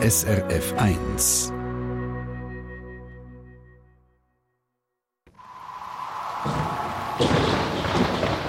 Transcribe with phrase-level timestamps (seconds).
[0.00, 1.52] SRF 1.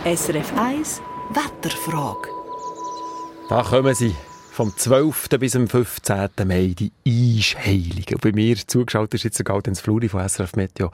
[0.06, 1.02] SRF 1
[1.32, 2.30] Wetterfrage.
[3.50, 4.16] Da kommen sie.
[4.52, 5.30] Vom 12.
[5.40, 6.30] bis zum 15.
[6.46, 8.14] Mai, die Eisheiligen.
[8.14, 10.92] Und bei mir zugeschaut ist jetzt der Gaudenz Fluri von SRF Meteo.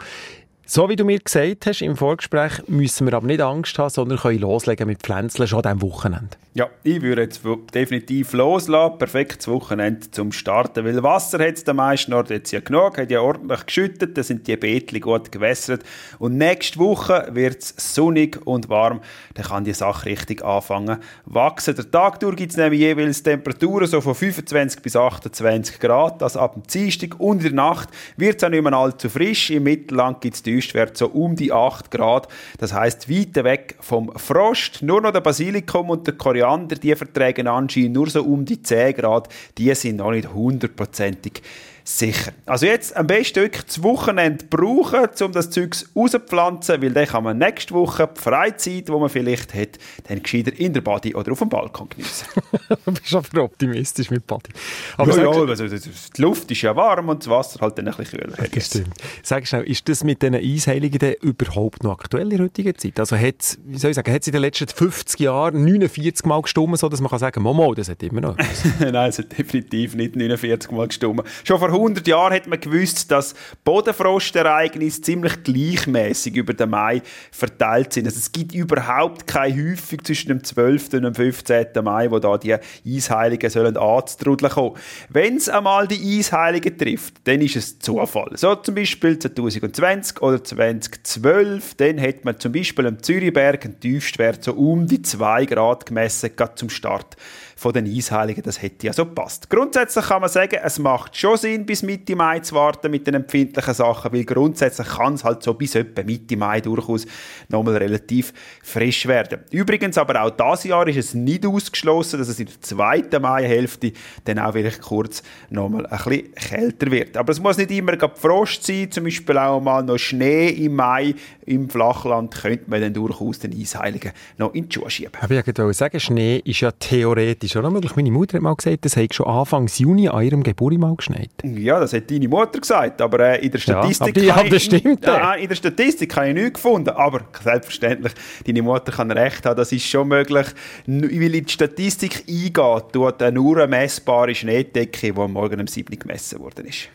[0.68, 4.18] So wie du mir gesagt hast im Vorgespräch, müssen wir aber nicht Angst haben, sondern
[4.18, 6.38] können loslegen mit Pflänzeln schon am Wochenende.
[6.56, 7.42] Ja, ich würde jetzt
[7.74, 8.98] definitiv loslassen.
[8.98, 13.12] Perfektes Wochenende zum Starten, weil Wasser hat es den meisten Orten jetzt ja genug, hat
[13.12, 15.84] ja ordentlich geschüttet, da sind die Beetli gut gewässert
[16.18, 19.02] und nächste Woche wird es sonnig und warm,
[19.34, 21.76] dann kann die Sache richtig anfangen wachsen.
[21.76, 26.38] Der Tag durch gibt es nämlich jeweils Temperaturen so von 25 bis 28 Grad, das
[26.38, 29.64] ab dem Dienstag und in der Nacht wird es auch nicht mehr allzu frisch, im
[29.64, 34.82] Mittelland gibt es Tiefstwert so um die 8 Grad, das heißt weit weg vom Frost,
[34.82, 38.96] nur noch der Basilikum und der Koriander, die verträgen anscheinend nur so um die 10
[38.96, 39.28] Grad.
[39.58, 41.42] Die sind noch nicht hundertprozentig
[41.88, 42.34] sicher.
[42.46, 47.24] Also jetzt am besten wirklich das Wochenende brauchen, um das Zeug rauszupflanzen, weil dann kann
[47.24, 51.32] man nächste Woche die Freizeit, die man vielleicht hat, dann gescheiter in der Body oder
[51.32, 52.28] auf dem Balkon geniessen.
[52.86, 54.52] du bist aber optimistisch mit Body.
[54.98, 57.96] Aber ja, ja also, die Luft ist ja warm und das Wasser halt dann ein
[57.96, 58.34] bisschen kühler.
[58.40, 58.96] Okay, stimmt.
[59.24, 63.00] Sag schnell, ist das mit diesen Eisheiligen überhaupt noch aktuell in heutiger Zeit?
[63.00, 66.42] Also hat wie soll ich sagen, hat es in den letzten 50 Jahren 49 Mal
[66.42, 68.38] gestummen, so dass man kann sagen, Momo, das hat immer noch
[68.80, 71.26] Nein, es hat definitiv nicht 49 Mal gestummen.
[71.44, 77.02] Schon vor 100 Jahren hat man gewusst, dass Bodenfrostereignisse ziemlich gleichmäßig über den Mai
[77.32, 78.06] verteilt sind.
[78.06, 80.94] Also es gibt überhaupt keine Häufung zwischen dem 12.
[80.94, 81.68] und dem 15.
[81.84, 84.76] Mai, wo da die Eisheiligen sollen anzutrudeln kommen.
[85.10, 88.32] Wenn es einmal die Eisheiligen trifft, dann ist es Zufall.
[88.36, 94.44] So zum Beispiel 2020 oder 2012, dann hat man zum Beispiel am Zürichberg einen Tiefstwert
[94.44, 97.16] so um die 2 Grad gemessen, gerade zum Start
[97.56, 98.44] von den Eisheiligen.
[98.44, 99.50] Das hätte ja so gepasst.
[99.50, 103.16] Grundsätzlich kann man sagen, es macht schon Sinn, bis Mitte Mai zu warten mit den
[103.16, 107.06] empfindlichen Sachen, weil grundsätzlich kann es halt so bis etwa Mitte Mai durchaus
[107.50, 108.34] nochmal relativ
[108.64, 109.42] frisch werden.
[109.52, 113.92] Übrigens aber auch dieses Jahr ist es nicht ausgeschlossen, dass es in der zweiten Maihälfte
[114.24, 117.18] dann auch wirklich kurz nochmal ein bisschen kälter wird.
[117.18, 121.16] Aber es muss nicht immer Frost sein, zum Beispiel auch mal noch Schnee im Mai
[121.46, 125.12] im Flachland könnte man dann durchaus den Eisheiligen noch in die Schuhe schieben.
[125.22, 127.96] Aber ich wollte sagen, Schnee ist ja theoretisch auch möglich.
[127.96, 131.30] Meine Mutter hat mal gesagt, das hat schon Anfang Juni an ihrem Geburtstag mal geschneit.
[131.58, 134.18] Ja, das hat deine Mutter gesagt, aber äh, in der Statistik...
[134.18, 135.06] Ja, aber die, ich, stimmt.
[135.06, 138.14] Äh, in der Statistik habe ich nichts gefunden, aber selbstverständlich,
[138.46, 140.48] deine Mutter kann recht haben, das ist schon möglich,
[140.86, 145.98] weil in die Statistik eingeht, tut nur eine messbare Schneedecke, die am Morgen um 7
[145.98, 146.90] gemessen worden ist.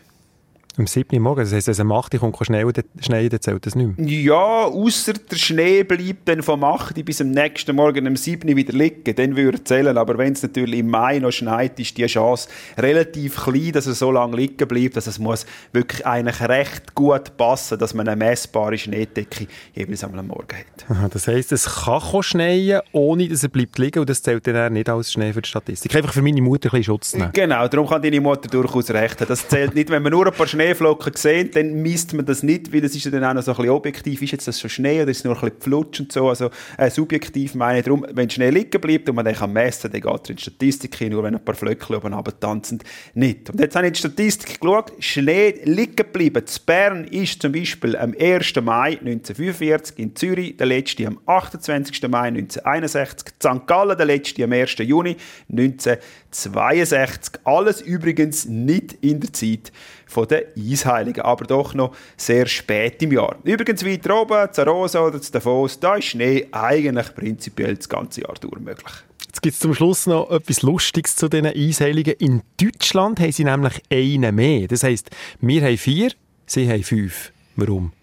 [0.77, 2.71] Um 7 Uhr morgens, das heisst, wenn es um 8 Uhr kommt, schnell
[3.01, 4.07] schneien, dann zählt das nicht mehr?
[4.07, 8.55] Ja, außer der Schnee bleibt dann vom 8 bis am nächsten Morgen um 7 Uhr
[8.55, 9.97] wieder liegen, dann würde er zählen.
[9.97, 13.95] Aber wenn es natürlich im Mai noch schneit, ist die Chance relativ klein, dass er
[13.95, 14.95] so lange liegen bleibt.
[14.95, 20.11] Also es muss wirklich eigentlich recht gut passen, dass man eine messbare Schneedecke jeweils am
[20.25, 20.89] Morgen hat.
[20.89, 24.71] Aha, das heisst, es kann schneien, ohne dass er bleibt liegen und das zählt dann
[24.71, 25.93] nicht als Schnee für die Statistik.
[25.93, 27.31] Einfach für meine Mutter ein bisschen Schutz nehmen.
[27.33, 29.27] Genau, darum kann deine Mutter durchaus recht haben.
[29.27, 32.43] Das zählt nicht, wenn man nur ein paar Schnee Schneeflocken sehen, dann misst man das
[32.43, 34.69] nicht, weil es ist dann auch noch so ein bisschen objektiv, ist jetzt das schon
[34.69, 37.85] Schnee oder ist es nur ein bisschen Flutsch und so, also äh, subjektiv meine ich
[37.85, 40.41] darum, wenn Schnee liegen bleibt und man den kann messen, dann geht er in die
[40.41, 42.79] Statistik hin, nur wenn ein paar Flöckchen oben runter tanzen,
[43.13, 43.49] nicht.
[43.49, 46.43] Und jetzt habe ich die Statistik geschaut, Schnee liegen geblieben.
[46.43, 48.55] In Bern ist zum Beispiel am 1.
[48.61, 52.01] Mai 1945, in Zürich der letzte am 28.
[52.09, 53.67] Mai 1961, St.
[53.67, 54.75] Gallen der letzte am 1.
[54.79, 55.17] Juni
[55.49, 57.41] 1962.
[57.45, 59.71] Alles übrigens nicht in der Zeit
[60.11, 63.37] von den Eisheiligen, aber doch noch sehr spät im Jahr.
[63.43, 68.59] Übrigens weiter oben, Zarosa oder Davos, da ist Schnee eigentlich prinzipiell das ganze Jahr durch
[68.59, 68.93] möglich.
[69.27, 72.15] Jetzt gibt es zum Schluss noch etwas Lustiges zu diesen Eisheiligen.
[72.19, 74.67] In Deutschland haben sie nämlich einen mehr.
[74.67, 75.09] Das heisst,
[75.39, 76.11] wir haben vier,
[76.45, 77.31] sie haben fünf.
[77.55, 77.93] Warum?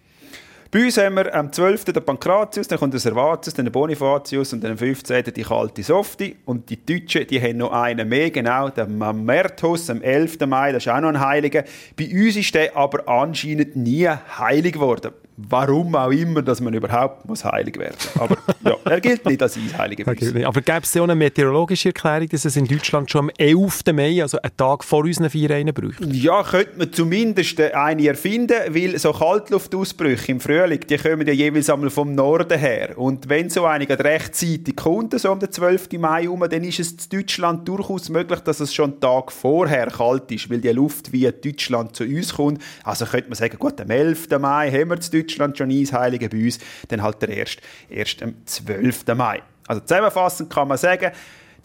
[0.71, 1.85] Bei uns haben wir am 12.
[1.85, 5.23] den Pankratius, dann kommt der Servatius, dann der Bonifatius und dann am 15.
[5.35, 6.35] die kalte Softi.
[6.45, 10.41] Und die Deutschen, die haben noch einen mehr, genau, der Mamertus am 11.
[10.45, 11.63] Mai, das ist auch noch ein Heiliger.
[11.97, 15.11] Bei uns ist der aber anscheinend nie heilig geworden
[15.47, 18.21] warum auch immer, dass man überhaupt muss heilig werden muss.
[18.21, 20.11] Aber ja, er gilt nicht als Eisheiliger.
[20.47, 23.81] Aber gäbe es ja eine meteorologische Erklärung, dass es in Deutschland schon am 11.
[23.93, 26.05] Mai, also einen Tag vor unseren einen bräuchte?
[26.09, 31.69] Ja, könnte man zumindest eine erfinden, weil so Kaltluftausbrüche im Frühling, die kommen ja jeweils
[31.69, 32.97] einmal vom Norden her.
[32.97, 35.89] Und wenn so einige rechtzeitig kommt, so um den 12.
[35.93, 39.87] Mai herum, dann ist es in Deutschland durchaus möglich, dass es schon einen Tag vorher
[39.87, 42.61] kalt ist, weil die Luft wie Deutschland zu uns kommt.
[42.83, 44.29] Also könnte man sagen, gut, am 11.
[44.39, 48.23] Mai haben wir in Deutschland Deutschland schon Eisheilige, bei uns dann halt der erst, erst
[48.23, 49.05] am 12.
[49.15, 49.41] Mai.
[49.67, 51.11] Also zusammenfassend kann man sagen,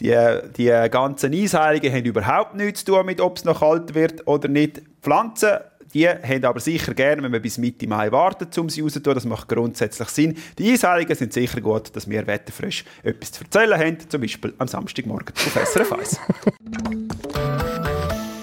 [0.00, 0.12] Die,
[0.56, 4.48] die ganzen Eisheiligen haben überhaupt nichts zu tun mit, ob es noch kalt wird oder
[4.48, 4.82] nicht.
[5.00, 5.58] Pflanzen
[5.94, 9.14] die haben aber sicher gerne, wenn man bis Mitte Mai wartet, um sie rauszutun.
[9.14, 10.36] Das macht grundsätzlich Sinn.
[10.58, 14.66] Die Eisheiligen sind sicher gut, dass wir wetterfrisch etwas zu erzählen haben, zum Beispiel am
[14.66, 16.20] Samstagmorgen auf SRF 1.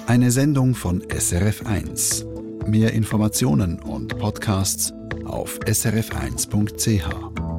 [0.07, 2.25] Eine Sendung von SRF 1.
[2.65, 4.94] Mehr Informationen und Podcasts
[5.25, 7.50] auf srf1.ch.